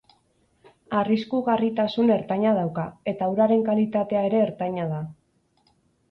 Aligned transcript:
Arriskugarritasun 0.99 2.07
ertaina 2.15 2.53
dauka, 2.59 2.85
eta 3.11 3.27
uraren 3.33 3.61
kalitatea 3.67 4.23
ere 4.31 4.41
ertaina 4.47 4.87
da. 4.95 5.03